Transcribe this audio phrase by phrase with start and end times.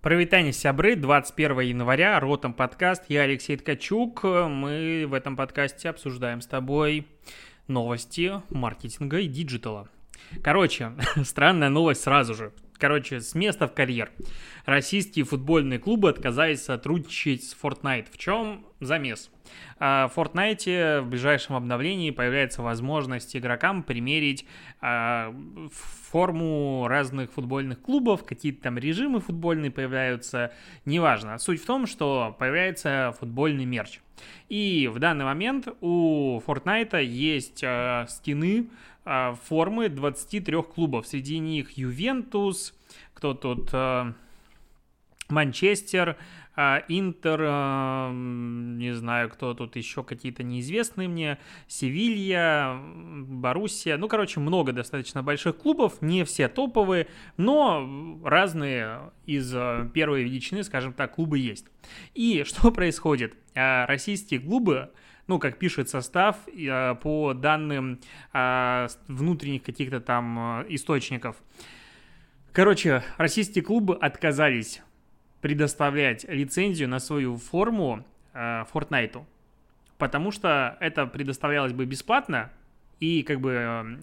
[0.00, 4.22] Прывітанне, сябры, 21 января, Ротом подкаст, я Алексей Ткачук.
[4.22, 7.08] Мы в этом подкасте обсуждаем с тобой
[7.66, 9.88] новости маркетинга и диджитала.
[10.40, 10.92] Короче,
[11.24, 12.52] странная новость сразу же.
[12.74, 14.12] Короче, с места в карьер.
[14.66, 18.06] Российские футбольные клубы отказались сотрудничать с Fortnite.
[18.12, 19.32] В чем замес?
[19.78, 24.44] А, в Fortnite в ближайшем обновлении появляется возможность игрокам примерить
[24.80, 25.34] а,
[26.10, 30.52] форму разных футбольных клубов, какие-то там режимы футбольные появляются,
[30.84, 31.38] неважно.
[31.38, 34.00] Суть в том, что появляется футбольный мерч.
[34.48, 38.68] И в данный момент у Fortnite есть э, скины
[39.04, 41.06] э, формы 23 клубов.
[41.06, 42.74] Среди них Ювентус,
[43.14, 43.72] кто тут...
[45.28, 46.16] Манчестер, а,
[46.88, 54.72] Интер, а, не знаю, кто тут еще какие-то неизвестные мне, Севилья, Боруссия, ну, короче, много
[54.72, 61.38] достаточно больших клубов, не все топовые, но разные из а, первой величины, скажем так, клубы
[61.38, 61.66] есть.
[62.14, 63.34] И что происходит?
[63.54, 64.90] Российские клубы
[65.28, 66.38] ну, как пишет состав,
[67.02, 68.00] по данным
[68.32, 71.36] внутренних каких-то там источников.
[72.52, 74.80] Короче, российские клубы отказались
[75.40, 79.24] предоставлять лицензию на свою форму э, Fortnite.
[79.98, 82.50] Потому что это предоставлялось бы бесплатно,
[83.00, 83.52] и как бы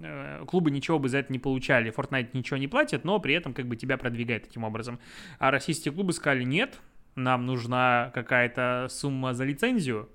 [0.02, 1.94] э, клубы ничего бы за это не получали.
[1.94, 5.00] Fortnite ничего не платит, но при этом как бы тебя продвигает таким образом.
[5.39, 6.80] А российские клубы сказали, нет,
[7.16, 10.09] нам нужна какая-то сумма за лицензию.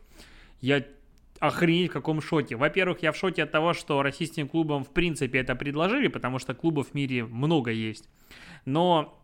[0.61, 0.85] Я
[1.41, 2.57] охренеть в каком шоке.
[2.57, 6.55] Во-первых, я в шоке от того, что российским клубам в принципе это предложили, потому что
[6.55, 8.09] клубов в мире много есть.
[8.67, 9.20] Но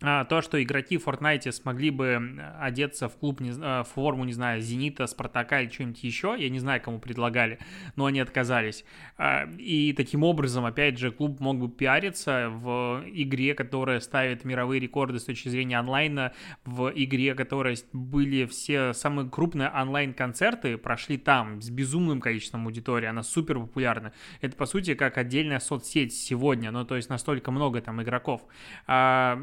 [0.00, 4.60] то, что игроки в Fortnite смогли бы одеться в клуб, не, в форму, не знаю,
[4.60, 7.58] Зенита, Спартака или что-нибудь еще, я не знаю, кому предлагали,
[7.96, 8.84] но они отказались.
[9.16, 14.80] А, и таким образом, опять же, клуб мог бы пиариться в игре, которая ставит мировые
[14.80, 16.32] рекорды с точки зрения онлайна,
[16.66, 23.22] в игре, которой были все самые крупные онлайн-концерты, прошли там с безумным количеством аудитории, она
[23.22, 24.12] супер популярна.
[24.42, 28.44] Это, по сути, как отдельная соцсеть сегодня, ну, то есть настолько много там игроков.
[28.86, 29.36] А,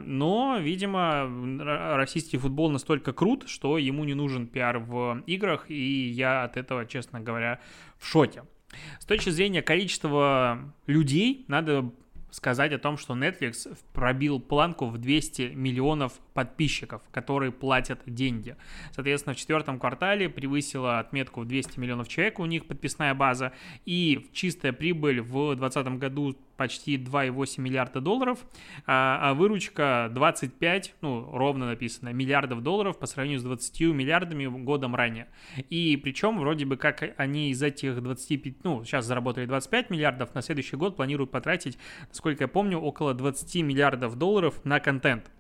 [0.60, 1.30] видимо,
[1.96, 6.86] российский футбол настолько крут, что ему не нужен пиар в играх, и я от этого,
[6.86, 7.60] честно говоря,
[7.98, 8.44] в шоке.
[9.00, 11.92] С точки зрения количества людей, надо
[12.32, 18.56] сказать о том, что Netflix пробил планку в 200 миллионов подписчиков, которые платят деньги.
[18.92, 23.54] Соответственно, в четвертом квартале превысила отметку в 200 миллионов человек, у них подписная база,
[23.86, 28.40] и чистая прибыль в 2020 году почти 2,8 миллиарда долларов,
[28.86, 34.96] а, а выручка 25, ну, ровно написано, миллиардов долларов по сравнению с 20 миллиардами годом
[34.96, 35.28] ранее.
[35.70, 40.42] И причем вроде бы как они из этих 25, ну, сейчас заработали 25 миллиардов, на
[40.42, 41.78] следующий год планируют потратить,
[42.08, 45.32] насколько я помню, около 20 миллиардов долларов на контент.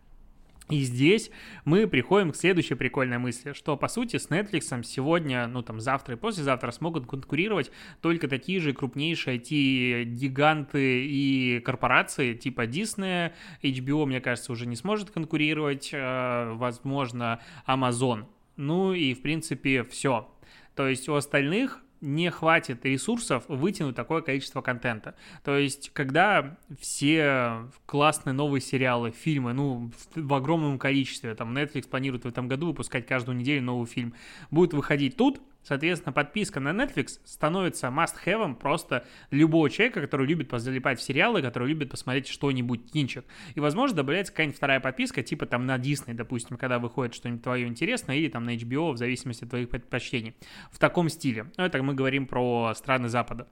[0.73, 1.29] И здесь
[1.65, 6.15] мы приходим к следующей прикольной мысли, что по сути с Netflix сегодня, ну там завтра
[6.15, 7.69] и послезавтра смогут конкурировать
[8.01, 15.11] только такие же крупнейшие IT-гиганты и корпорации типа Disney, HBO, мне кажется, уже не сможет
[15.11, 18.25] конкурировать, э, возможно, Amazon.
[18.55, 20.27] Ну и в принципе все.
[20.73, 25.15] То есть у остальных не хватит ресурсов вытянуть такое количество контента.
[25.43, 31.87] То есть, когда все классные новые сериалы, фильмы, ну, в, в огромном количестве, там, Netflix
[31.87, 34.13] планирует в этом году выпускать каждую неделю новый фильм,
[34.51, 40.99] будет выходить тут, Соответственно, подписка на Netflix становится must-have просто любого человека, который любит позалипать
[40.99, 43.25] в сериалы, который любит посмотреть что-нибудь, кинчик.
[43.55, 47.67] И, возможно, добавляется какая-нибудь вторая подписка, типа там на Disney, допустим, когда выходит что-нибудь твое
[47.67, 50.35] интересное, или там на HBO, в зависимости от твоих предпочтений.
[50.71, 51.51] В таком стиле.
[51.57, 53.47] Ну, это мы говорим про страны Запада.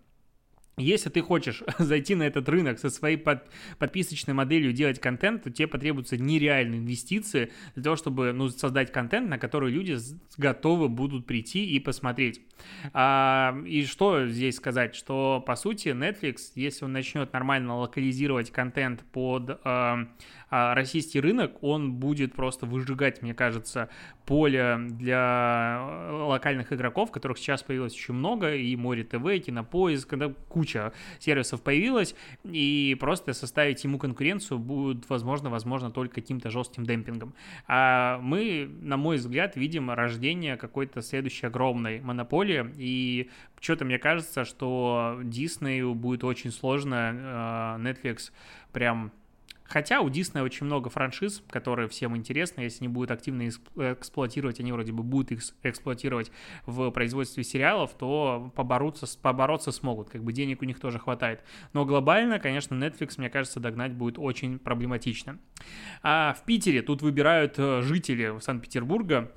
[0.77, 3.43] Если ты хочешь зайти на этот рынок со своей под,
[3.77, 9.29] подписочной моделью делать контент, то тебе потребуются нереальные инвестиции для того, чтобы ну, создать контент,
[9.29, 9.97] на который люди
[10.37, 12.41] готовы будут прийти и посмотреть.
[12.93, 14.95] А, и что здесь сказать?
[14.95, 20.07] Что, по сути, Netflix, если он начнет нормально локализировать контент под а,
[20.51, 23.89] российский рынок, он будет просто выжигать, мне кажется,
[24.25, 25.79] поле для
[26.11, 31.61] локальных игроков, которых сейчас появилось очень много, и Море ТВ, и Кинопоиск, когда куча сервисов
[31.61, 37.33] появилась, и просто составить ему конкуренцию будет возможно, возможно, только каким-то жестким демпингом.
[37.67, 43.29] А мы, на мой взгляд, видим рождение какой-то следующей огромной монополии, и
[43.61, 48.31] что-то мне кажется, что Диснею будет очень сложно э, Netflix
[48.73, 49.11] прям
[49.71, 54.73] Хотя у Disney очень много франшиз, которые всем интересны, если они будут активно эксплуатировать, они
[54.73, 56.29] вроде бы будут их эксплуатировать
[56.65, 61.39] в производстве сериалов, то побороться, побороться смогут, как бы денег у них тоже хватает.
[61.71, 65.39] Но глобально, конечно, Netflix, мне кажется, догнать будет очень проблематично.
[66.03, 69.31] А в Питере тут выбирают э, жители Санкт-Петербурга,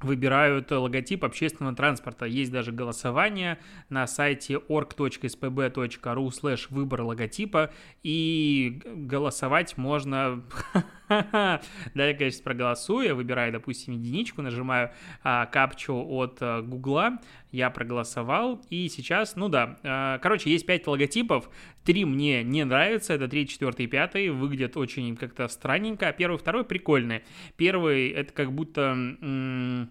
[0.00, 2.26] выбирают логотип общественного транспорта.
[2.26, 3.58] Есть даже голосование
[3.88, 7.70] на сайте org.spb.ru слэш выбор логотипа,
[8.02, 10.42] и голосовать можно
[11.08, 11.60] да,
[11.94, 14.90] я, конечно, проголосую, я выбираю, допустим, единичку, нажимаю
[15.22, 17.18] а, капчу от а, Гугла,
[17.50, 21.48] я проголосовал, и сейчас, ну да, а, короче, есть 5 логотипов,
[21.84, 26.36] 3 мне не нравятся, это 3, 4 и 5, выглядят очень как-то странненько, а первый,
[26.38, 27.22] второй прикольный.
[27.56, 28.82] Первый, это как будто...
[28.82, 29.90] М-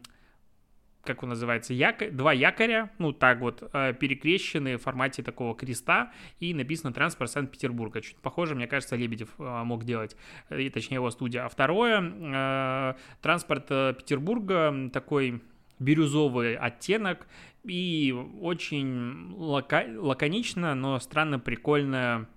[1.07, 6.11] как он называется, якорь, два якоря, ну так вот, э, перекрещенные в формате такого креста,
[6.39, 8.01] и написано «Транспорт Санкт-Петербурга».
[8.01, 10.15] Чуть похоже, мне кажется, Лебедев э, мог делать,
[10.49, 11.45] э, и точнее его студия.
[11.45, 15.41] А второе, «Транспорт Петербурга», такой
[15.79, 17.27] бирюзовый оттенок,
[17.63, 22.27] и очень лака- лаконично, но странно прикольная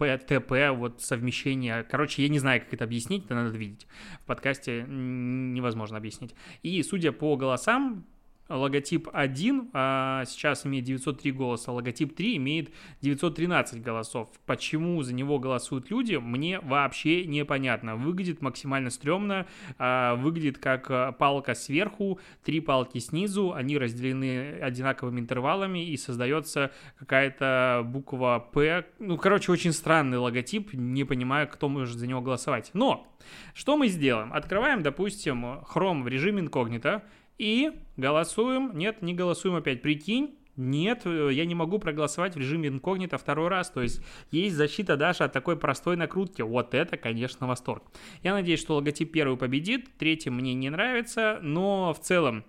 [0.00, 1.84] ПТП, вот совмещение.
[1.84, 3.86] Короче, я не знаю, как это объяснить, это надо видеть.
[4.22, 6.34] В подкасте невозможно объяснить.
[6.62, 8.06] И судя по голосам,
[8.50, 12.70] логотип 1 а сейчас имеет 903 голоса, логотип 3 имеет
[13.00, 14.28] 913 голосов.
[14.46, 17.96] Почему за него голосуют люди, мне вообще непонятно.
[17.96, 19.46] Выглядит максимально стрёмно,
[19.78, 26.72] а, выглядит как а, палка сверху, три палки снизу, они разделены одинаковыми интервалами и создается
[26.98, 28.86] какая-то буква П.
[28.98, 32.70] Ну, короче, очень странный логотип, не понимаю, кто может за него голосовать.
[32.74, 33.06] Но,
[33.54, 34.32] что мы сделаем?
[34.32, 37.02] Открываем, допустим, Chrome в режиме инкогнито,
[37.40, 38.76] и голосуем.
[38.76, 39.80] Нет, не голосуем опять.
[39.80, 43.70] Прикинь, нет, э, я не могу проголосовать в режиме инкогнито второй раз.
[43.70, 46.42] То есть есть защита даже от такой простой накрутки.
[46.42, 47.82] Вот это, конечно, восторг.
[48.22, 49.88] Я надеюсь, что логотип первый победит.
[49.98, 51.38] Третий мне не нравится.
[51.40, 52.44] Но в целом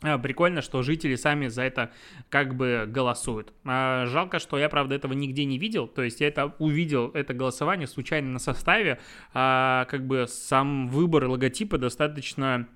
[0.00, 1.92] а, Прикольно, что жители сами за это
[2.30, 3.52] как бы голосуют.
[3.66, 5.86] А, жалко, что я, правда, этого нигде не видел.
[5.88, 8.98] То есть я это увидел, это голосование случайно на составе.
[9.34, 12.66] А, как бы сам выбор логотипа достаточно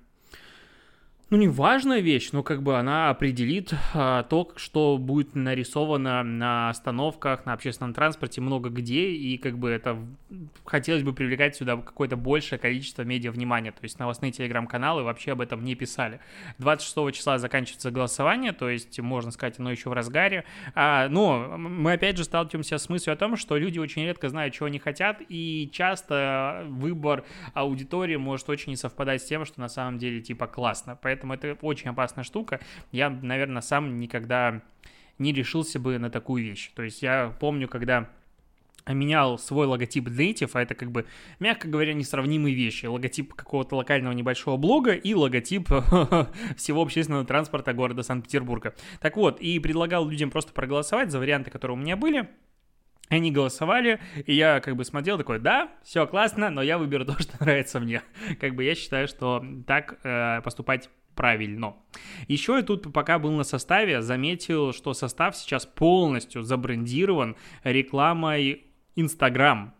[1.29, 6.69] ну, не важная вещь, но как бы она определит а, то, что будет нарисовано на
[6.69, 9.97] остановках, на общественном транспорте, много где, и как бы это
[10.63, 15.41] хотелось бы привлекать сюда какое-то большее количество медиа внимания, то есть новостные телеграм-каналы вообще об
[15.41, 16.21] этом не писали.
[16.59, 20.45] 26 числа заканчивается голосование, то есть, можно сказать, оно еще в разгаре,
[20.75, 24.53] а, но мы опять же сталкиваемся с мыслью о том, что люди очень редко знают,
[24.53, 29.67] чего они хотят, и часто выбор аудитории может очень не совпадать с тем, что на
[29.67, 32.59] самом деле типа классно, поэтому поэтому это очень опасная штука.
[32.91, 34.61] Я, наверное, сам никогда
[35.17, 36.71] не решился бы на такую вещь.
[36.75, 38.09] То есть я помню, когда
[38.87, 41.05] менял свой логотип Native, а это как бы,
[41.39, 42.85] мягко говоря, несравнимые вещи.
[42.85, 45.67] Логотип какого-то локального небольшого блога и логотип
[46.55, 48.75] всего общественного транспорта города Санкт-Петербурга.
[49.01, 52.29] Так вот, и предлагал людям просто проголосовать за варианты, которые у меня были.
[53.09, 57.17] Они голосовали, и я как бы смотрел такой, да, все классно, но я выберу то,
[57.19, 58.01] что нравится мне.
[58.39, 61.75] Как бы я считаю, что так э, поступать правильно.
[62.29, 67.35] Еще я тут, пока был на составе, заметил, что состав сейчас полностью забрендирован
[67.65, 69.73] рекламой Instagram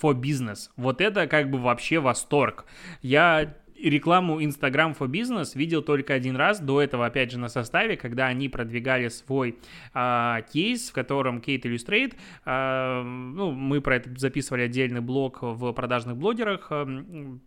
[0.00, 0.70] for Business.
[0.76, 2.66] Вот это как бы вообще восторг.
[3.02, 7.96] Я рекламу Instagram for Business видел только один раз, до этого, опять же, на составе,
[7.96, 9.58] когда они продвигали свой
[9.92, 12.14] а, кейс, в котором Kate Illustrate,
[12.44, 16.86] а, ну, мы про это записывали отдельный блог в продажных блогерах, а,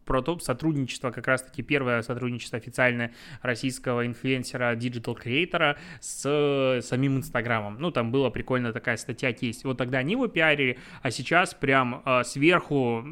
[0.05, 7.77] про то сотрудничество, как раз-таки первое сотрудничество официальное российского инфлюенсера, digital-креатора с самим Инстаграмом.
[7.79, 9.63] Ну, там была прикольная такая статья кейс.
[9.63, 13.03] Вот тогда они его пиарили, а сейчас прям а, сверху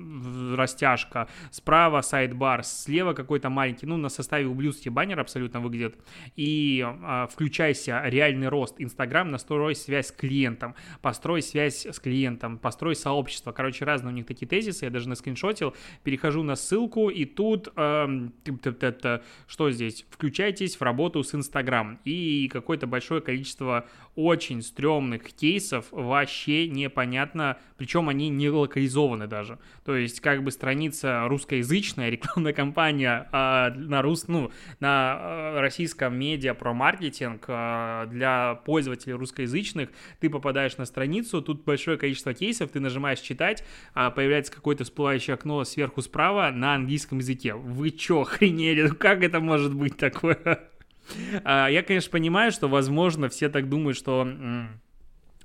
[0.55, 5.97] растяжка, справа сайдбар, слева слева какой-то маленький, ну, на составе ублюдский баннер абсолютно выглядит,
[6.35, 12.95] и а, включайся, реальный рост, Инстаграм, настрой связь с клиентом, построй связь с клиентом, построй
[12.95, 15.73] сообщество, короче, разные у них такие тезисы, я даже на скриншотил,
[16.03, 18.29] перехожу на ссылку, и тут, э,
[19.47, 23.85] что здесь, включайтесь в работу с Инстаграм, и какое-то большое количество
[24.15, 31.25] очень стрёмных кейсов, вообще непонятно, причем они не локализованы даже, то есть как бы страница
[31.27, 38.07] русскоязычная, рекламная кампания, знания э, на, рус, ну, на э, российском медиа про маркетинг э,
[38.09, 39.89] для пользователей русскоязычных,
[40.19, 43.63] ты попадаешь на страницу, тут большое количество кейсов, ты нажимаешь читать,
[43.95, 47.53] э, появляется какое-то всплывающее окно сверху справа на английском языке.
[47.53, 48.87] Вы чё, охренели?
[48.89, 50.69] Как это может быть такое?
[51.45, 54.27] Я, конечно, понимаю, что, возможно, все так думают, что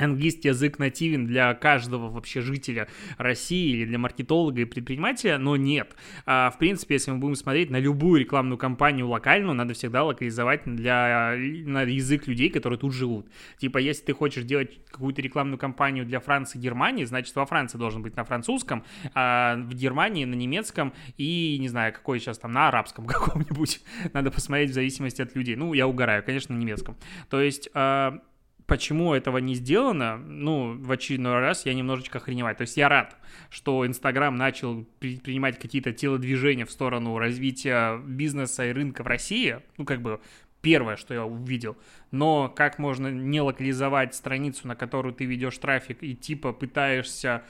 [0.04, 5.94] английский язык нативен для каждого вообще жителя России или для маркетолога и предпринимателя, но нет.
[6.26, 10.62] А, в принципе, если мы будем смотреть на любую рекламную кампанию локальную, надо всегда локализовать
[10.64, 13.28] для, на язык людей, которые тут живут.
[13.58, 17.78] Типа, если ты хочешь делать какую-то рекламную кампанию для Франции и Германии, значит, во Франции
[17.78, 22.52] должен быть на французском, а в Германии на немецком и, не знаю, какой сейчас там,
[22.52, 23.80] на арабском каком-нибудь.
[24.12, 25.56] Надо посмотреть в зависимости от людей.
[25.56, 26.96] Ну, я угораю, конечно, на немецком.
[27.30, 28.20] То есть а,
[28.72, 32.56] почему этого не сделано, ну, в очередной раз я немножечко охреневаю.
[32.56, 33.18] То есть я рад,
[33.50, 39.58] что Инстаграм начал принимать какие-то телодвижения в сторону развития бизнеса и рынка в России.
[39.76, 40.22] Ну, как бы
[40.62, 41.76] первое, что я увидел.
[42.12, 47.42] Но как можно не локализовать страницу, на которую ты ведешь трафик и типа пытаешься...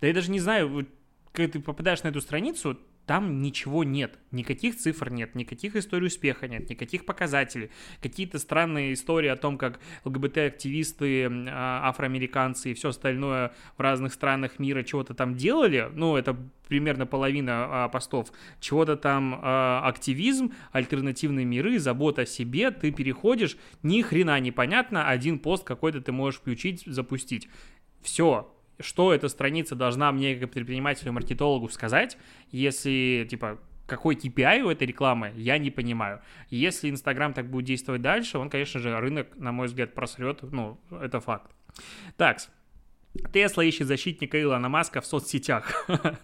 [0.00, 0.86] Да я даже не знаю,
[1.32, 2.78] когда ты попадаешь на эту страницу,
[3.10, 7.72] там ничего нет, никаких цифр нет, никаких историй успеха нет, никаких показателей.
[8.00, 14.60] Какие-то странные истории о том, как ЛГБТ-активисты, а, афроамериканцы и все остальное в разных странах
[14.60, 16.36] мира чего-то там делали, ну, это
[16.68, 23.56] примерно половина а, постов, чего-то там а, активизм, альтернативные миры, забота о себе, ты переходишь,
[23.82, 27.48] ни хрена непонятно, один пост какой-то ты можешь включить, запустить.
[28.02, 32.16] Все, что эта страница должна мне как предпринимателю, маркетологу сказать,
[32.50, 36.20] если, типа, какой KPI у этой рекламы, я не понимаю.
[36.48, 40.78] Если Инстаграм так будет действовать дальше, он, конечно же, рынок, на мой взгляд, просрет, ну,
[40.90, 41.50] это факт.
[42.16, 42.38] Так,
[43.32, 45.86] Тесла ищет защитника Илона Маска в соцсетях.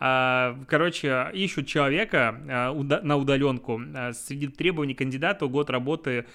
[0.00, 3.80] А, короче, ищут человека а, на удаленку.
[3.94, 6.26] А, среди требований кандидата год работы,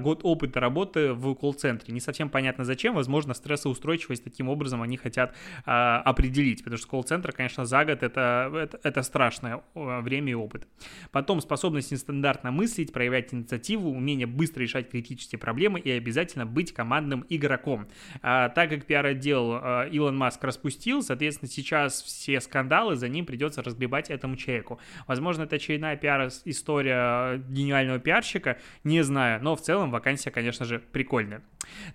[0.00, 1.94] год опыта работы в колл-центре.
[1.94, 2.94] Не совсем понятно зачем.
[2.94, 5.34] Возможно, стрессоустойчивость таким образом они хотят
[5.64, 6.62] определить.
[6.62, 10.68] Потому что колл-центр, конечно, за год это, это, это страшное время и опыт.
[11.10, 17.24] Потом способность нестандартно мыслить, проявлять инициативу, умение быстро решать критические проблемы и обязательно быть командным
[17.30, 17.88] игроком.
[18.20, 23.62] Так как пиар-отдел Apple э, Илон Маск распустил, соответственно, сейчас все скандалы за ним придется
[23.62, 24.78] разгребать этому человеку.
[25.06, 31.42] Возможно, это очередная пиар-история гениального пиарщика, не знаю, но в целом вакансия, конечно же, прикольная.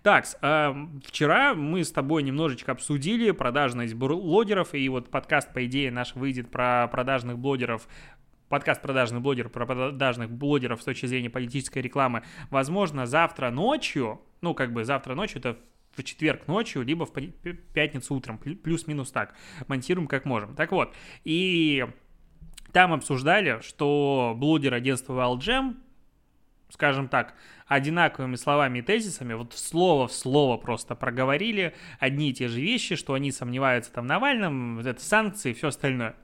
[0.03, 0.74] Так, э,
[1.06, 6.50] вчера мы с тобой немножечко обсудили продажность блогеров, и вот подкаст, по идее, наш выйдет
[6.50, 7.88] про продажных блогеров
[8.50, 14.56] подкаст продажных блогеров про продажных блогеров с точки зрения политической рекламы, возможно, завтра ночью, ну,
[14.56, 15.60] как бы завтра ночью, это
[16.00, 17.12] в четверг ночью, либо в
[17.74, 19.36] пятницу утром, плюс-минус так.
[19.68, 20.56] Монтируем как можем.
[20.56, 21.86] Так вот, и
[22.72, 25.75] там обсуждали, что блогер агентства Wildgem,
[26.70, 27.36] скажем так,
[27.68, 32.96] одинаковыми словами и тезисами, вот слово в слово просто проговорили одни и те же вещи,
[32.96, 36.16] что они сомневаются там в Навальном, это санкции и все остальное.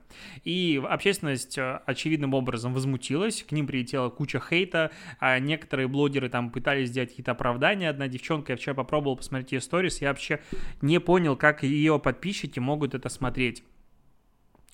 [0.44, 6.50] И общественность э, очевидным образом возмутилась, к ним прилетела куча хейта, а некоторые блогеры там
[6.50, 7.90] пытались сделать какие-то оправдания.
[7.90, 10.40] Одна девчонка, я вчера попробовал посмотреть ее сторис, я вообще
[10.80, 13.62] не понял, как ее подписчики могут это смотреть.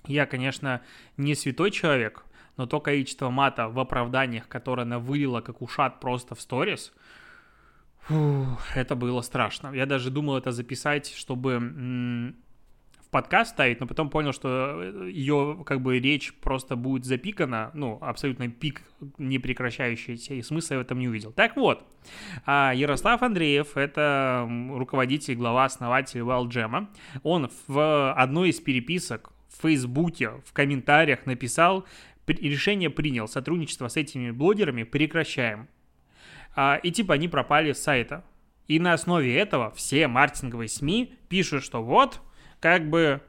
[0.06, 0.82] Я, конечно,
[1.16, 2.24] не святой человек,
[2.56, 6.92] но то количество мата в оправданиях, которое она вылила как ушат просто в сторис,
[8.08, 9.72] это было страшно.
[9.74, 15.62] Я даже думал это записать, чтобы в подкаст ставить, но потом понял, что э, ее
[15.66, 18.82] как бы речь просто будет запикана, ну, абсолютно пик
[19.18, 21.30] не прекращающийся, и смысла я в этом не увидел.
[21.30, 21.84] Так вот,
[22.46, 26.88] а, Ярослав Андреев, это руководитель, глава, основатель Wildgem,
[27.22, 31.84] он в одной из переписок в Фейсбуке в комментариях написал,
[32.26, 35.68] решение принял, сотрудничество с этими блогерами прекращаем.
[36.54, 38.24] А, и типа они пропали с сайта.
[38.68, 42.20] И на основе этого все маркетинговые СМИ пишут, что вот,
[42.60, 43.20] как бы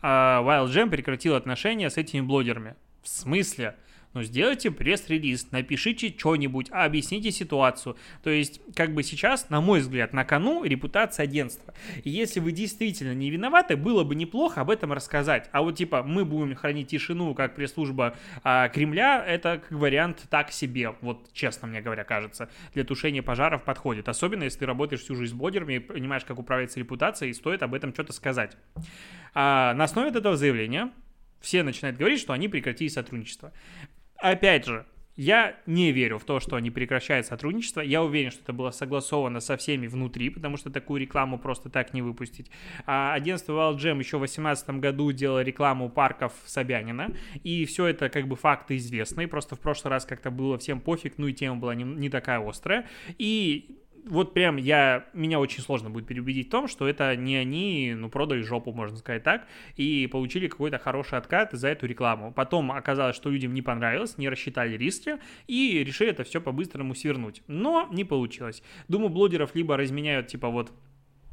[0.00, 2.74] а, WildGem прекратил отношения с этими блогерами.
[3.02, 3.76] В смысле?
[4.14, 7.96] Ну, сделайте пресс-релиз, напишите что-нибудь, объясните ситуацию.
[8.22, 11.72] То есть, как бы сейчас, на мой взгляд, на кону репутация агентства.
[12.04, 15.48] И если вы действительно не виноваты, было бы неплохо об этом рассказать.
[15.52, 20.52] А вот, типа, мы будем хранить тишину, как пресс-служба а, Кремля, это как вариант так
[20.52, 24.08] себе, вот честно мне говоря, кажется, для тушения пожаров подходит.
[24.08, 27.74] Особенно, если ты работаешь всю жизнь с блогерами, понимаешь, как управляется репутация, и стоит об
[27.74, 28.56] этом что-то сказать.
[29.34, 30.90] А, на основе этого заявления
[31.40, 33.52] все начинают говорить, что они прекратили сотрудничество
[34.22, 34.86] опять же,
[35.16, 37.82] я не верю в то, что они прекращают сотрудничество.
[37.82, 41.92] Я уверен, что это было согласовано со всеми внутри, потому что такую рекламу просто так
[41.92, 42.50] не выпустить.
[42.86, 47.14] А агентство Wildgem еще в 2018 году делало рекламу парков Собянина,
[47.44, 51.18] и все это как бы факты известные, просто в прошлый раз как-то было всем пофиг,
[51.18, 52.88] ну и тема была не, не такая острая.
[53.18, 57.94] И вот прям я, меня очень сложно будет переубедить в том, что это не они,
[57.96, 62.32] ну, продали жопу, можно сказать так, и получили какой-то хороший откат за эту рекламу.
[62.32, 67.42] Потом оказалось, что людям не понравилось, не рассчитали риски, и решили это все по-быстрому свернуть.
[67.46, 68.62] Но не получилось.
[68.88, 70.72] Думаю, блогеров либо разменяют, типа, вот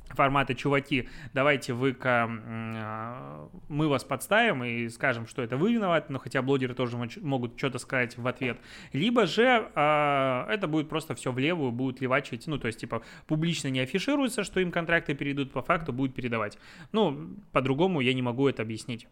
[0.10, 6.20] формата «Чуваки, давайте вы а, мы вас подставим и скажем, что это вы виноваты, но
[6.20, 8.60] хотя блогеры тоже могут что-то сказать в ответ.
[8.94, 13.01] Либо же э, это будет просто все в левую, будут левачить, ну, то есть, типа,
[13.28, 16.58] публично не афишируется, что им контракты перейдут, по факту будет передавать.
[16.92, 19.08] Ну, по-другому я не могу это объяснить.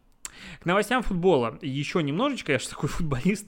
[0.59, 1.57] К новостям футбола.
[1.61, 3.47] Еще немножечко, я же такой футболист.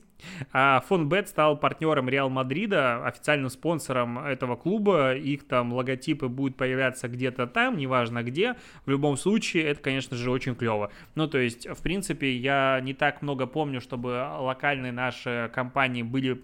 [0.52, 5.16] А Фонбет стал партнером Реал Мадрида, официальным спонсором этого клуба.
[5.16, 8.56] Их там логотипы будут появляться где-то там, неважно где.
[8.86, 10.92] В любом случае, это, конечно же, очень клево.
[11.16, 16.42] Ну, то есть, в принципе, я не так много помню, чтобы локальные наши компании были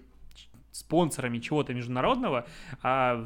[0.72, 2.46] спонсорами чего-то международного,
[2.82, 3.26] а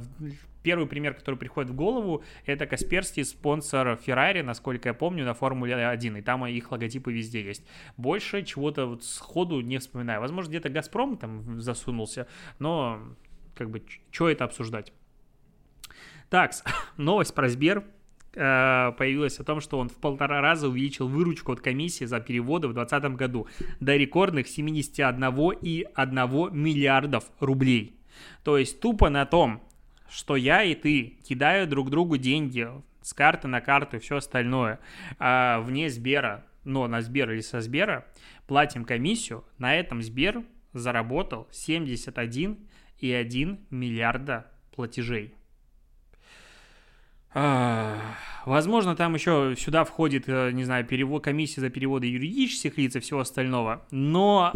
[0.69, 5.87] Первый пример, который приходит в голову, это Касперский, спонсор Ferrari, насколько я помню, на Формуле
[5.87, 7.65] 1, и там их логотипы везде есть.
[7.97, 10.21] Больше чего-то вот сходу не вспоминаю.
[10.21, 12.27] Возможно, где-то Газпром там засунулся,
[12.59, 12.99] но
[13.55, 14.93] как бы, что это обсуждать?
[16.29, 16.51] Так,
[16.97, 17.83] новость про Сбер
[18.35, 22.67] э, появилась о том, что он в полтора раза увеличил выручку от комиссии за переводы
[22.67, 23.47] в 2020 году
[23.79, 27.95] до рекордных 71,1 миллиардов рублей.
[28.43, 29.63] То есть тупо на том,
[30.09, 32.69] что я и ты кидаю друг другу деньги
[33.01, 34.79] с карты на карту и все остальное
[35.17, 38.05] а вне Сбера, но на Сбер или со Сбера,
[38.47, 45.33] платим комиссию, на этом Сбер заработал 71,1 миллиарда платежей.
[47.31, 52.95] А, возможно, там еще сюда входит, э, не знаю, перевод, комиссия за переводы юридических лиц
[52.95, 54.53] и всего остального, но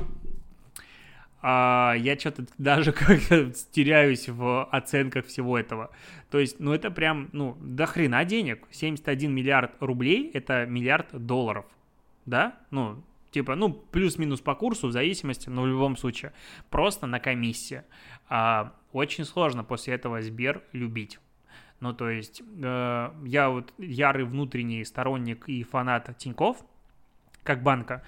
[1.45, 5.91] а, я что-то даже как-то теряюсь в оценках всего этого.
[6.31, 8.65] То есть, ну это прям, ну, до хрена денег.
[8.71, 11.65] 71 миллиард рублей– это миллиард долларов,
[12.25, 12.55] да?
[12.71, 16.31] Ну, типа, ну, плюс-минус по курсу, в зависимости, но в любом случае.
[16.69, 17.83] Просто на комиссии.
[18.29, 21.19] А, очень сложно после этого Сбер любить.
[21.81, 26.63] Ну, то есть, э, я вот ярый внутренний сторонник и фанат Тиньков,
[27.43, 28.03] как банка.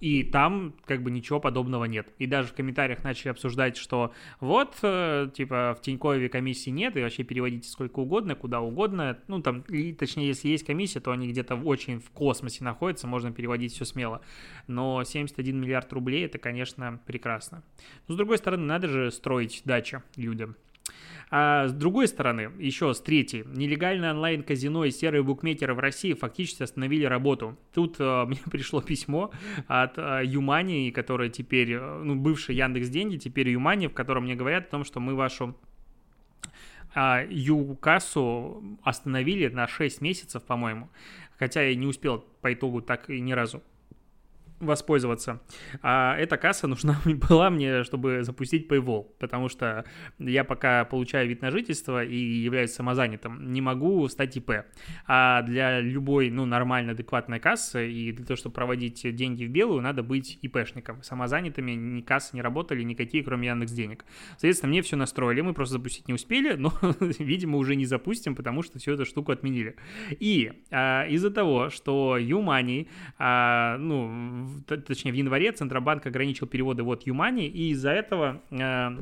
[0.00, 2.08] И там как бы ничего подобного нет.
[2.18, 7.02] И даже в комментариях начали обсуждать, что вот, э, типа, в Тинькове комиссии нет, и
[7.02, 9.18] вообще переводите сколько угодно, куда угодно.
[9.26, 13.32] Ну, там, и, точнее, если есть комиссия, то они где-то очень в космосе находятся, можно
[13.32, 14.20] переводить все смело.
[14.66, 17.62] Но 71 миллиард рублей, это, конечно, прекрасно.
[18.06, 20.56] Но, с другой стороны, надо же строить дачи людям.
[21.30, 26.62] А с другой стороны, еще с третьей, нелегальное онлайн-казино и серые букмекеры в России фактически
[26.62, 27.58] остановили работу.
[27.74, 29.30] Тут э, мне пришло письмо
[29.66, 34.34] от э, Юмани, которая теперь, э, ну, бывший Яндекс Деньги, теперь Юмани, в котором мне
[34.34, 35.54] говорят о том, что мы вашу
[36.94, 40.88] а, Ю-кассу остановили на 6 месяцев, по-моему.
[41.38, 43.62] Хотя я не успел по итогу так и ни разу
[44.60, 45.40] воспользоваться.
[45.82, 49.84] А эта касса нужна была мне, чтобы запустить Paywall, потому что
[50.18, 54.50] я пока получаю вид на жительство и являюсь самозанятым, не могу стать ИП.
[55.06, 59.82] А для любой, ну, нормальной, адекватной кассы и для того, чтобы проводить деньги в белую,
[59.82, 61.02] надо быть ИПшником.
[61.02, 64.04] Самозанятыми ни кассы не работали никакие, кроме Яндекс денег.
[64.32, 68.62] Соответственно, мне все настроили, мы просто запустить не успели, но, видимо, уже не запустим, потому
[68.62, 69.76] что всю эту штуку отменили.
[70.10, 77.06] И а, из-за того, что YouMoney, а, ну, точнее, в январе Центробанк ограничил переводы вот
[77.06, 78.98] Юмани, и из-за этого э,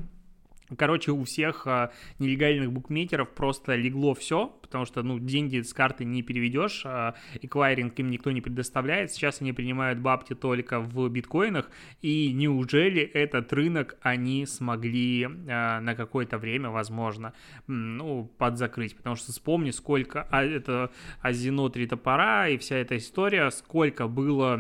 [0.77, 6.05] Короче, у всех а, нелегальных букмекеров просто легло все, потому что, ну, деньги с карты
[6.05, 11.71] не переведешь, а, эквайринг им никто не предоставляет, сейчас они принимают бабки только в биткоинах,
[12.03, 17.33] и неужели этот рынок они смогли а, на какое-то время, возможно,
[17.69, 20.91] ну, подзакрыть, потому что вспомни, сколько, а, это
[21.23, 24.57] Азино три топора и вся эта история, сколько было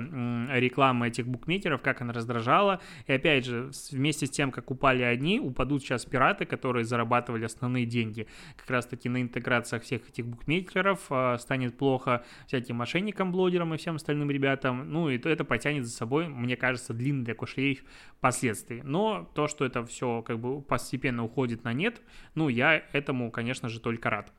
[0.53, 5.40] рекламы этих букмекеров, как она раздражала, и опять же, вместе с тем, как упали одни,
[5.40, 11.06] упадут сейчас сейчас пираты, которые зарабатывали основные деньги как раз-таки на интеграциях всех этих букмекеров,
[11.11, 15.92] а, станет плохо всяким мошенникам, блогерам и всем остальным ребятам, ну и это потянет за
[15.92, 17.82] собой, мне кажется, длинный такой шлейф
[18.20, 18.82] последствий.
[18.82, 22.00] Но то, что это все как бы постепенно уходит на нет,
[22.35, 24.32] ну я этому, конечно же, только рад.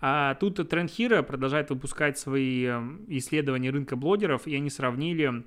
[0.00, 5.44] А тут Trend Hero продолжает выпускать свои эм, исследования рынка блогеров, и они сравнили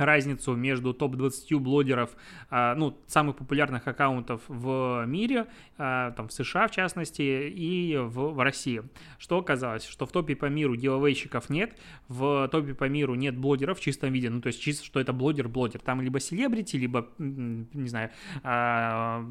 [0.00, 2.10] разницу между топ-20 блогеров,
[2.50, 8.32] а, ну, самых популярных аккаунтов в мире, а, там, в США в частности, и в,
[8.34, 8.82] в России.
[9.18, 9.86] Что оказалось?
[9.86, 14.12] Что в топе по миру гивэвейщиков нет, в топе по миру нет блогеров в чистом
[14.12, 15.80] виде, ну, то есть чисто, что это блогер-блогер.
[15.80, 18.10] Там либо селебрити, либо, не знаю,
[18.42, 19.24] а,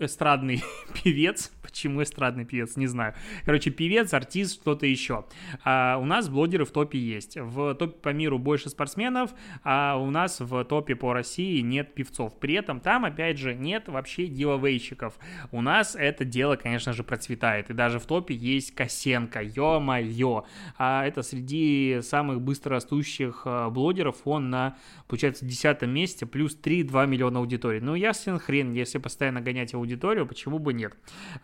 [0.00, 0.62] эстрадный
[1.04, 1.52] певец.
[1.62, 3.14] Почему эстрадный певец, не знаю.
[3.44, 5.24] Короче, певец, артист, что-то еще.
[5.64, 7.36] А у нас блогеры в топе есть.
[7.36, 9.30] В топе по миру больше спортсменов,
[9.62, 12.38] а у нас в топе по России нет певцов.
[12.40, 15.14] При этом там, опять же, нет вообще гивавейщиков.
[15.52, 17.70] У нас это дело, конечно же, процветает.
[17.70, 19.40] И даже в топе есть Косенко.
[19.42, 20.44] Ё-моё.
[20.76, 24.16] А это среди самых быстрорастущих а, блогеров.
[24.24, 26.26] Он на, получается, десятом месте.
[26.26, 27.80] Плюс 3-2 миллиона аудитории.
[27.80, 30.94] Ну, ясен хрен, если постоянно гонять аудиторию, почему бы нет.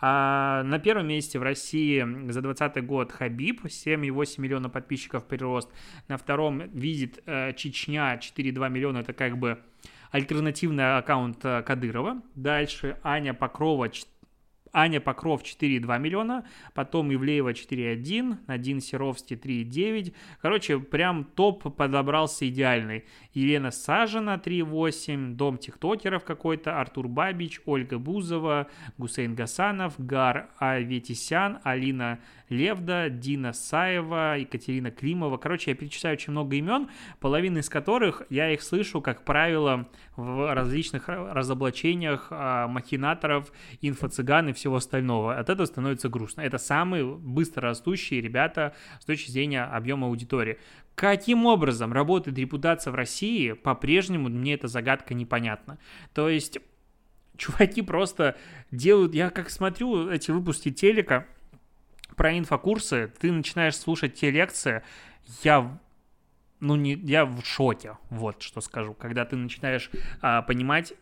[0.00, 5.70] А на первом месте в России за 2020 год Хабиб, 7,8 миллиона подписчиков прирост.
[6.08, 9.58] На втором видит э, Чечня, 4,2 миллиона, это как бы
[10.10, 12.22] альтернативный аккаунт э, Кадырова.
[12.34, 13.88] Дальше Аня Покрова,
[14.76, 20.12] Аня Покров 4,2 миллиона, потом Ивлеева 4,1, Надин Серовский 3,9.
[20.42, 23.06] Короче, прям топ подобрался идеальный.
[23.32, 28.66] Елена Сажина 3,8, Дом тиктокеров какой-то, Артур Бабич, Ольга Бузова,
[28.98, 35.36] Гусейн Гасанов, Гар Аветисян, Алина Левда, Дина Саева, Екатерина Климова.
[35.36, 36.88] Короче, я перечисляю очень много имен,
[37.20, 44.52] половина из которых я их слышу, как правило, в различных разоблачениях а, махинаторов, инфо-цыган и
[44.52, 45.36] всего остального.
[45.38, 46.42] От этого становится грустно.
[46.42, 50.58] Это самые быстро растущие ребята с точки зрения объема аудитории.
[50.94, 55.78] Каким образом работает репутация в России, по-прежнему мне эта загадка непонятна.
[56.14, 56.58] То есть
[57.36, 58.36] чуваки просто
[58.70, 59.14] делают...
[59.14, 61.26] Я как смотрю эти выпуски телека,
[62.16, 64.82] про инфокурсы, ты начинаешь слушать те лекции,
[65.42, 65.78] я
[66.60, 69.90] ну, не, я в шоке, вот что скажу, когда ты начинаешь
[70.22, 70.94] а, понимать,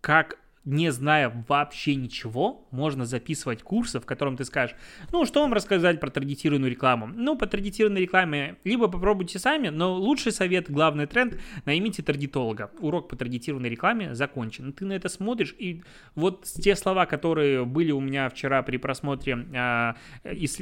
[0.00, 4.76] как не зная вообще ничего, можно записывать курсы, в котором ты скажешь,
[5.10, 7.06] ну, что вам рассказать про таргетированную рекламу?
[7.06, 12.70] Ну, по таргетированной рекламе либо попробуйте сами, но лучший совет, главный тренд, наймите таргетолога.
[12.80, 14.72] Урок по таргетированной рекламе закончен.
[14.72, 15.82] Ты на это смотришь, и
[16.14, 19.94] вот те слова, которые были у меня вчера при просмотре э,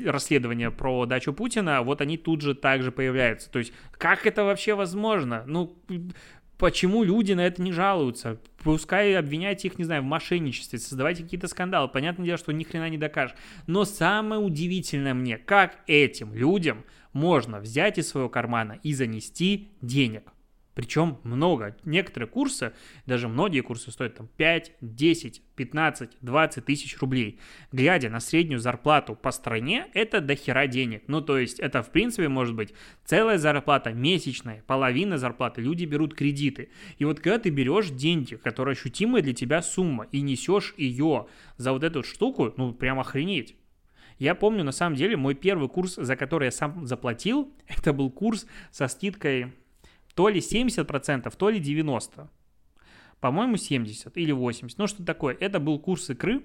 [0.06, 3.50] расследования про дачу Путина, вот они тут же также появляются.
[3.50, 5.42] То есть, как это вообще возможно?
[5.46, 5.76] Ну,
[6.58, 8.40] Почему люди на это не жалуются?
[8.64, 11.86] Пускай обвиняйте их, не знаю, в мошенничестве, создавайте какие-то скандалы.
[11.86, 13.36] Понятное дело, что ни хрена не докажешь.
[13.68, 20.32] Но самое удивительное мне, как этим людям можно взять из своего кармана и занести денег.
[20.78, 21.76] Причем много.
[21.84, 22.72] Некоторые курсы,
[23.04, 27.40] даже многие курсы стоят там 5, 10, 15, 20 тысяч рублей.
[27.72, 31.02] Глядя на среднюю зарплату по стране, это дохера денег.
[31.08, 35.62] Ну, то есть, это, в принципе, может быть целая зарплата месячная, половина зарплаты.
[35.62, 36.68] Люди берут кредиты.
[36.98, 41.72] И вот когда ты берешь деньги, которые ощутимая для тебя сумма, и несешь ее за
[41.72, 43.56] вот эту штуку, ну, прям охренеть.
[44.20, 48.12] Я помню, на самом деле, мой первый курс, за который я сам заплатил, это был
[48.12, 49.54] курс со скидкой
[50.18, 52.26] то ли 70%, то ли 90%.
[53.20, 54.76] По-моему, 70 или 80.
[54.76, 55.36] Ну, что такое?
[55.38, 56.42] Это был курс икры,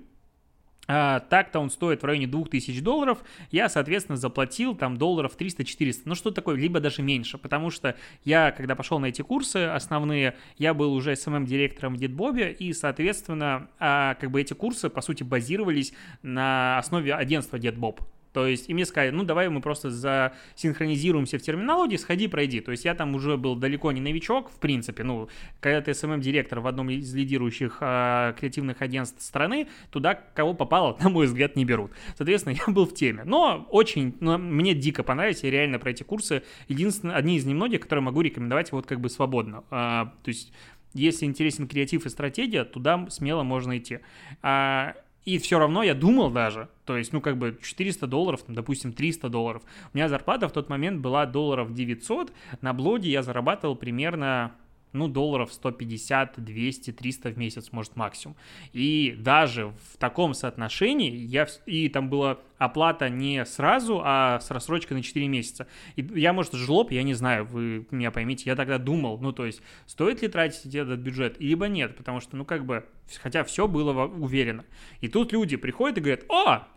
[0.85, 6.13] а, так-то он стоит в районе 2000 долларов, я, соответственно, заплатил там долларов 300-400, ну
[6.13, 10.75] что такое, либо даже меньше, потому что я, когда пошел на эти курсы основные, я
[10.75, 15.93] был уже СММ-директором в Дедбобе, и, соответственно, а, как бы эти курсы, по сути, базировались
[16.21, 18.01] на основе агентства Дедбоб,
[18.33, 22.61] то есть, и мне сказали, ну, давай мы просто засинхронизируемся в терминологии, сходи, пройди.
[22.61, 25.03] То есть, я там уже был далеко не новичок, в принципе.
[25.03, 30.97] Ну, когда ты СММ-директор в одном из лидирующих а, креативных агентств страны, туда кого попало,
[31.03, 31.91] на мой взгляд, не берут.
[32.17, 33.23] Соответственно, я был в теме.
[33.23, 37.81] Но очень, ну, мне дико понравилось, и реально про эти курсы единственные, одни из немногих,
[37.81, 39.63] которые могу рекомендовать вот как бы свободно.
[39.69, 40.51] А, то есть,
[40.93, 43.99] если интересен креатив и стратегия, туда смело можно идти.
[44.41, 48.55] А, и все равно я думал даже, то есть, ну, как бы 400 долларов, там,
[48.55, 49.63] допустим, 300 долларов.
[49.93, 54.53] У меня зарплата в тот момент была долларов 900, на блоге я зарабатывал примерно
[54.93, 58.37] ну, долларов 150, 200, 300 в месяц, может, максимум.
[58.71, 64.97] И даже в таком соотношении я, и там была оплата не сразу, а с рассрочкой
[64.97, 65.67] на 4 месяца.
[65.95, 69.45] И я, может, жлоб, я не знаю, вы меня поймите, я тогда думал, ну, то
[69.45, 72.85] есть, стоит ли тратить этот бюджет, либо нет, потому что, ну, как бы,
[73.21, 74.65] хотя все было уверено.
[75.01, 76.67] И тут люди приходят и говорят, о,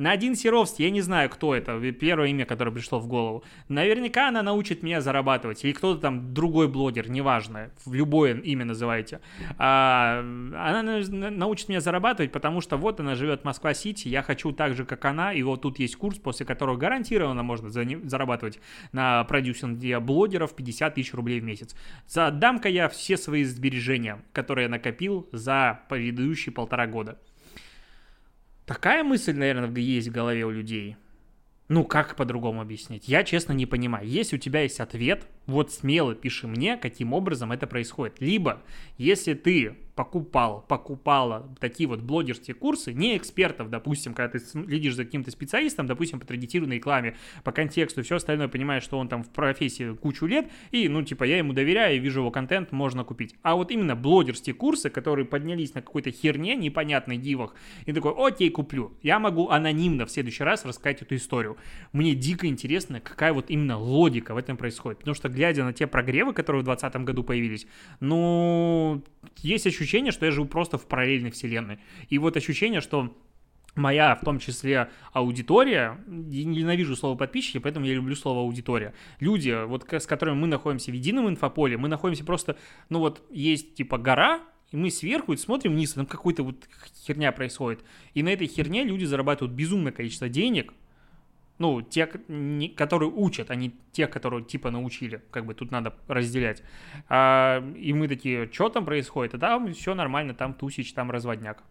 [0.00, 3.44] на один Серовский, я не знаю, кто это, первое имя, которое пришло в голову.
[3.68, 5.62] Наверняка она научит меня зарабатывать.
[5.62, 9.20] Или кто-то там, другой блогер, неважно, в любое имя называйте.
[9.58, 14.74] А, она научит меня зарабатывать, потому что вот она живет в Москва-Сити, я хочу так
[14.74, 18.58] же, как она, и вот тут есть курс, после которого гарантированно можно зарабатывать
[18.92, 21.76] на продюсинге блогеров 50 тысяч рублей в месяц.
[22.06, 27.18] Задам-ка я все свои сбережения, которые я накопил за предыдущие полтора года.
[28.70, 30.96] Такая мысль, наверное, есть в голове у людей.
[31.66, 33.08] Ну, как по-другому объяснить?
[33.08, 34.06] Я, честно, не понимаю.
[34.06, 38.20] Если у тебя есть ответ, вот смело пиши мне, каким образом это происходит.
[38.20, 38.62] Либо,
[38.96, 45.04] если ты покупал, покупала такие вот блогерские курсы, не экспертов, допустим, когда ты следишь за
[45.04, 49.28] каким-то специалистом, допустим, по таргетированной рекламе, по контексту, все остальное, понимаешь, что он там в
[49.28, 53.34] профессии кучу лет, и, ну, типа, я ему доверяю, вижу его контент, можно купить.
[53.42, 58.48] А вот именно блогерские курсы, которые поднялись на какой-то херне, непонятной дивах, и такой, окей,
[58.48, 58.96] куплю.
[59.02, 61.58] Я могу анонимно в следующий раз рассказать эту историю.
[61.92, 65.00] Мне дико интересно, какая вот именно логика в этом происходит.
[65.00, 67.66] Потому что, глядя на те прогревы, которые в 2020 году появились,
[68.00, 69.04] ну,
[69.42, 71.78] есть ощущение, ощущение, что я живу просто в параллельной вселенной.
[72.08, 73.12] И вот ощущение, что
[73.74, 78.94] моя, в том числе, аудитория, я ненавижу слово подписчики, поэтому я люблю слово аудитория.
[79.18, 82.56] Люди, вот с которыми мы находимся в едином инфополе, мы находимся просто,
[82.88, 86.68] ну вот, есть типа гора, и мы сверху смотрим вниз, там какой-то вот
[87.04, 87.80] херня происходит.
[88.14, 90.72] И на этой херне люди зарабатывают безумное количество денег,
[91.60, 92.06] ну, те,
[92.74, 96.62] которые учат, а не те, которые типа научили, как бы тут надо разделять.
[97.10, 99.34] А, и мы такие, что там происходит?
[99.34, 101.62] А там все нормально, там тусич, там разводняк.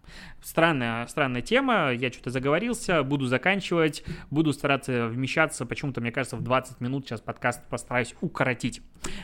[0.43, 6.43] Странная, странная тема, я что-то заговорился, буду заканчивать, буду стараться вмещаться, почему-то, мне кажется, в
[6.43, 8.83] 20 минут сейчас подкаст постараюсь укоротить.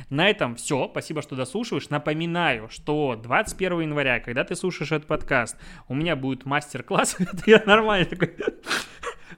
[0.10, 1.90] На этом все, спасибо, что дослушиваешь.
[1.90, 7.62] Напоминаю, что 21 января, когда ты слушаешь этот подкаст, у меня будет мастер-класс, это я
[7.68, 8.36] нормально такой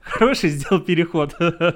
[0.02, 1.34] Хороший сделал переход.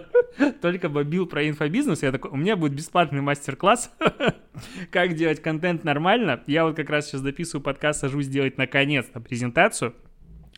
[0.60, 2.02] Только бобил про инфобизнес.
[2.02, 3.92] Я такой, у меня будет бесплатный мастер-класс,
[4.90, 6.42] как делать контент нормально.
[6.46, 9.94] Я вот как раз сейчас дописываю подкаст, сажусь сделать наконец-то презентацию.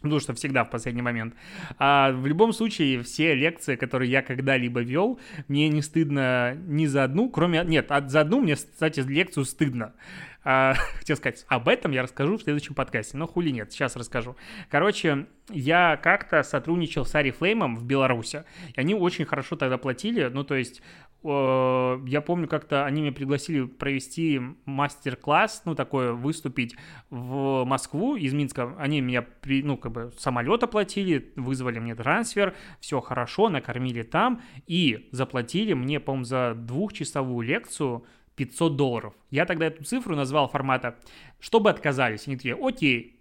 [0.05, 1.35] Потому что всегда в последний момент.
[1.79, 7.05] А в любом случае, все лекции, которые я когда-либо вел, мне не стыдно ни за
[7.05, 7.64] одну, кроме...
[7.64, 9.95] Нет, за одну мне, кстати, лекцию стыдно.
[10.44, 14.37] А, хотел сказать, об этом я расскажу в следующем подкасте, но хули нет, сейчас расскажу.
[14.70, 20.44] Короче, я как-то сотрудничал с Арифлеймом в Беларуси, и они очень хорошо тогда платили, ну,
[20.44, 20.83] то есть
[21.24, 26.76] я помню, как-то они меня пригласили провести мастер-класс, ну, такое, выступить
[27.09, 28.74] в Москву из Минска.
[28.78, 34.42] Они меня, при, ну, как бы самолет оплатили, вызвали мне трансфер, все хорошо, накормили там
[34.66, 38.04] и заплатили мне, по-моему, за двухчасовую лекцию
[38.37, 39.14] 500 долларов.
[39.31, 40.97] Я тогда эту цифру назвал формата,
[41.40, 42.27] чтобы отказались.
[42.27, 43.20] Они такие, окей,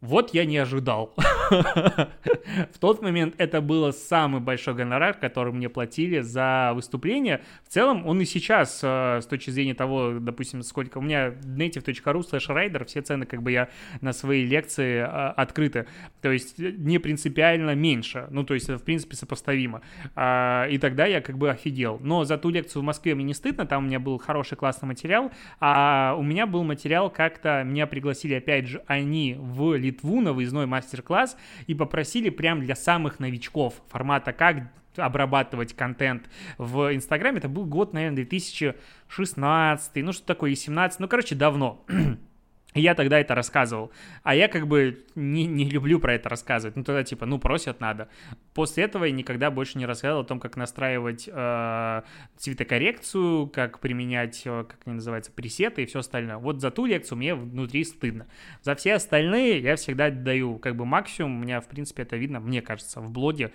[0.00, 1.14] вот я не ожидал.
[1.50, 7.42] В тот момент это было самый большой гонорар, который мне платили за выступление.
[7.64, 12.20] В целом он и сейчас, э, с точки зрения того, допустим, сколько у меня native.ru
[12.20, 13.68] slash rider, все цены как бы я
[14.00, 15.86] на свои лекции э, открыты.
[16.20, 18.26] То есть э, не принципиально меньше.
[18.30, 19.82] Ну, то есть в принципе сопоставимо.
[20.14, 21.98] А, и тогда я как бы офигел.
[22.00, 24.86] Но за ту лекцию в Москве мне не стыдно, там у меня был хороший классный
[24.86, 25.30] материал.
[25.58, 30.66] А у меня был материал как-то, меня пригласили опять же они в Литву на выездной
[30.66, 37.38] мастер-класс и попросили прям для самых новичков формата «Как обрабатывать контент в Инстаграме».
[37.38, 41.84] Это был год, наверное, 2016, ну что такое, и 17, ну, короче, давно.
[42.74, 43.90] я тогда это рассказывал.
[44.22, 46.76] А я как бы не, не люблю про это рассказывать.
[46.76, 48.08] Ну, тогда типа, ну, просят надо.
[48.54, 52.02] После этого я никогда больше не рассказывал о том, как настраивать э,
[52.36, 56.36] цветокоррекцию, как применять, э, как они называются, пресеты и все остальное.
[56.36, 58.26] Вот за ту лекцию мне внутри стыдно.
[58.62, 61.40] За все остальные я всегда даю как бы максимум.
[61.40, 63.52] У меня, в принципе, это видно, мне кажется, в блоге.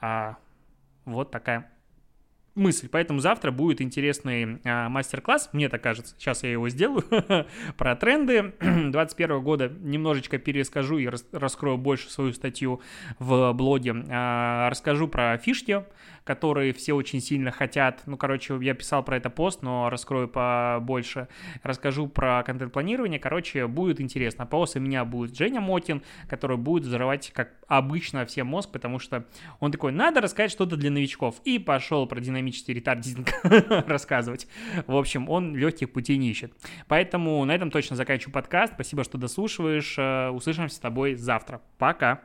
[0.00, 0.36] А,
[1.06, 1.70] вот такая
[2.58, 2.88] мысль.
[2.90, 6.14] Поэтому завтра будет интересный а, мастер-класс, мне так кажется.
[6.18, 7.04] Сейчас я его сделаю
[7.76, 9.68] про тренды 2021 года.
[9.80, 12.80] Немножечко перескажу и рас, раскрою больше свою статью
[13.18, 13.94] в блоге.
[14.10, 15.84] А, расскажу про фишки,
[16.24, 18.02] которые все очень сильно хотят.
[18.04, 21.28] Ну, короче, я писал про это пост, но раскрою побольше.
[21.62, 23.18] Расскажу про контент-планирование.
[23.18, 24.44] Короче, будет интересно.
[24.44, 29.24] После меня будет Женя Мотин, который будет взрывать, как обычно, всем мозг, потому что
[29.60, 31.36] он такой, надо рассказать что-то для новичков.
[31.44, 33.28] И пошел про динамический ретардинг
[33.88, 34.46] рассказывать.
[34.86, 36.52] В общем, он легких путей не ищет.
[36.86, 38.74] Поэтому на этом точно заканчиваю подкаст.
[38.74, 39.96] Спасибо, что дослушиваешь.
[39.98, 41.60] Э, услышимся с тобой завтра.
[41.78, 42.22] Пока.